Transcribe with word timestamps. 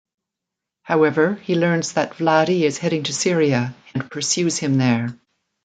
However, 0.81 1.35
he 1.35 1.53
learns 1.53 1.93
that 1.93 2.13
Vlady 2.13 2.61
is 2.61 2.79
heading 2.79 3.03
to 3.03 3.13
Syria, 3.13 3.75
and 3.93 4.09
pursues 4.09 4.57
him 4.57 4.79
there. 4.79 5.15